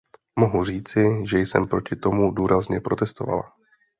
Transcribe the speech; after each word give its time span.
Mohu 0.39 0.63
říci, 0.63 1.23
že 1.25 1.39
jsem 1.39 1.67
proti 1.67 1.95
tomu 1.95 2.31
důrazně 2.31 2.79
protestovala! 2.81 3.53